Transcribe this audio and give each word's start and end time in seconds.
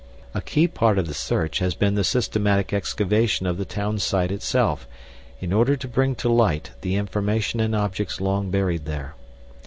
A 0.33 0.41
key 0.41 0.67
part 0.67 0.97
of 0.97 1.05
the 1.07 1.13
search 1.13 1.59
has 1.59 1.75
been 1.75 1.93
the 1.93 2.03
systematic 2.03 2.73
excavation 2.73 3.45
of 3.45 3.59
the 3.59 3.65
townsite 3.65 4.31
itself, 4.31 4.87
in 5.39 5.53
order 5.53 5.75
to 5.75 5.87
bring 5.87 6.15
to 6.15 6.27
light 6.27 6.71
the 6.81 6.95
information 6.95 7.59
and 7.59 7.75
objects 7.75 8.19
long 8.19 8.49
buried 8.49 8.85
there. 8.85 9.13